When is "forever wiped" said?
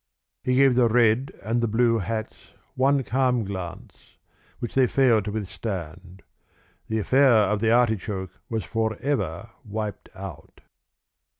8.63-10.09